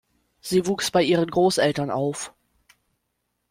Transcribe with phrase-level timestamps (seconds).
[0.39, 2.33] Sie wuchs bei ihren Grosseltern auf.